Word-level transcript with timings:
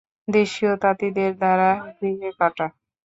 দেশীয় 0.27 0.73
তাঁতিদের 0.83 1.31
দ্বারা 1.37 1.69
গৃহে-কাটা। 1.97 2.67